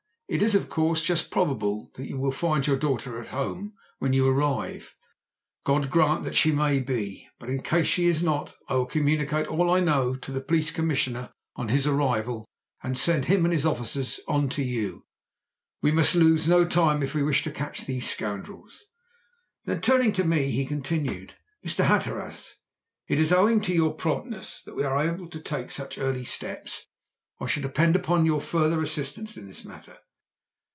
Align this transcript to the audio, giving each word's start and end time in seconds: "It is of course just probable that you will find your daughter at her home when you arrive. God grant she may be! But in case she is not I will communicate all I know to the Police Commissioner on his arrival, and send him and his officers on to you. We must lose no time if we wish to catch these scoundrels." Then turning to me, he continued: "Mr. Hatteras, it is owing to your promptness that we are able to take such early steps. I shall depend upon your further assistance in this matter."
"It 0.33 0.41
is 0.41 0.55
of 0.55 0.69
course 0.69 1.01
just 1.01 1.29
probable 1.29 1.91
that 1.95 2.07
you 2.07 2.17
will 2.17 2.31
find 2.31 2.65
your 2.65 2.77
daughter 2.77 3.19
at 3.19 3.27
her 3.31 3.37
home 3.37 3.73
when 3.99 4.13
you 4.13 4.25
arrive. 4.29 4.95
God 5.65 5.89
grant 5.89 6.33
she 6.35 6.53
may 6.53 6.79
be! 6.79 7.27
But 7.37 7.49
in 7.49 7.61
case 7.61 7.85
she 7.87 8.07
is 8.07 8.23
not 8.23 8.55
I 8.69 8.75
will 8.75 8.85
communicate 8.85 9.47
all 9.47 9.69
I 9.69 9.81
know 9.81 10.15
to 10.15 10.31
the 10.31 10.39
Police 10.39 10.71
Commissioner 10.71 11.33
on 11.57 11.67
his 11.67 11.85
arrival, 11.85 12.47
and 12.81 12.97
send 12.97 13.25
him 13.25 13.43
and 13.43 13.53
his 13.53 13.65
officers 13.65 14.21
on 14.25 14.47
to 14.51 14.63
you. 14.63 15.05
We 15.81 15.91
must 15.91 16.15
lose 16.15 16.47
no 16.47 16.63
time 16.63 17.03
if 17.03 17.13
we 17.13 17.23
wish 17.23 17.43
to 17.43 17.51
catch 17.51 17.81
these 17.85 18.09
scoundrels." 18.09 18.85
Then 19.65 19.81
turning 19.81 20.13
to 20.13 20.23
me, 20.23 20.51
he 20.51 20.65
continued: 20.65 21.33
"Mr. 21.67 21.83
Hatteras, 21.83 22.55
it 23.09 23.19
is 23.19 23.33
owing 23.33 23.59
to 23.63 23.73
your 23.73 23.93
promptness 23.93 24.61
that 24.63 24.75
we 24.77 24.83
are 24.85 24.97
able 24.97 25.27
to 25.27 25.41
take 25.41 25.71
such 25.71 25.97
early 25.97 26.23
steps. 26.23 26.85
I 27.41 27.47
shall 27.47 27.63
depend 27.63 27.97
upon 27.97 28.25
your 28.25 28.39
further 28.39 28.81
assistance 28.81 29.35
in 29.35 29.45
this 29.45 29.65
matter." 29.65 29.97